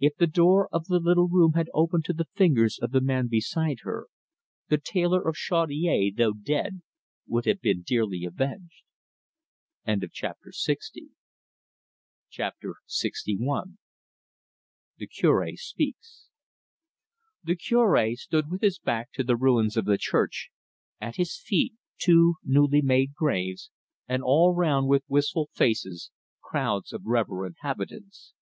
If 0.00 0.16
the 0.16 0.26
door 0.26 0.68
of 0.72 0.86
the 0.88 0.98
little 0.98 1.28
room 1.28 1.50
upstairs 1.50 1.68
had 1.68 1.74
opened 1.74 2.04
to 2.06 2.12
the 2.12 2.24
fingers 2.34 2.76
of 2.80 2.90
the 2.90 3.00
man 3.00 3.28
beside 3.28 3.82
her, 3.82 4.08
the 4.66 4.78
tailor 4.78 5.22
of 5.28 5.36
Chaudiere, 5.36 6.10
though 6.10 6.32
dead, 6.32 6.82
would 7.28 7.44
have 7.46 7.60
been 7.60 7.82
dearly 7.82 8.24
avenged. 8.24 8.82
CHAPTER 9.86 10.50
LXI. 10.50 11.10
THE 12.32 12.76
CURE 15.06 15.52
SPEAKS 15.54 16.30
The 17.44 17.54
Cure 17.56 18.14
stood 18.16 18.50
with 18.50 18.60
his 18.60 18.80
back 18.80 19.12
to 19.12 19.22
the 19.22 19.36
ruins 19.36 19.76
of 19.76 19.84
the 19.84 19.98
church, 19.98 20.50
at 21.00 21.14
his 21.14 21.36
feet 21.38 21.74
two 22.00 22.34
newly 22.42 22.82
made 22.82 23.14
graves, 23.14 23.70
and 24.08 24.20
all 24.20 24.52
round, 24.52 24.88
with 24.88 25.04
wistful 25.06 25.48
faces, 25.52 26.10
crowds 26.42 26.92
of 26.92 27.02
reverent 27.04 27.54
habitants. 27.60 28.34